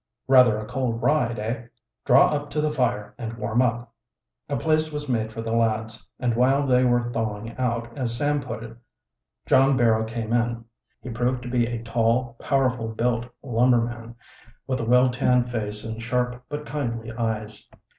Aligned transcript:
Rather 0.27 0.57
a 0.57 0.65
cold 0.65 0.99
ride, 0.99 1.37
eh? 1.37 1.67
Draw 2.05 2.29
up 2.33 2.49
to 2.49 2.59
the 2.59 2.71
fire 2.71 3.13
and 3.19 3.33
warm 3.37 3.61
up." 3.61 3.93
A 4.49 4.57
place 4.57 4.91
was 4.91 5.07
made 5.07 5.31
for 5.31 5.43
the 5.43 5.51
lads, 5.51 6.09
and 6.19 6.35
while 6.35 6.65
they 6.65 6.83
were 6.83 7.11
"thawing 7.13 7.55
out," 7.59 7.95
as 7.95 8.17
Sam 8.17 8.41
put 8.41 8.63
it, 8.63 8.75
John 9.45 9.77
Barrow 9.77 10.03
came 10.03 10.33
in. 10.33 10.65
He 11.01 11.11
proved 11.11 11.43
to 11.43 11.51
be 11.51 11.67
a 11.67 11.83
tall, 11.83 12.35
powerful 12.39 12.87
built 12.87 13.27
lumberman, 13.43 14.15
with 14.65 14.79
a 14.79 14.85
well 14.85 15.11
tanned 15.11 15.51
face 15.51 15.83
and 15.85 16.01
sharp, 16.01 16.45
but 16.49 16.65
kindly, 16.65 17.11
eyes. 17.11 17.67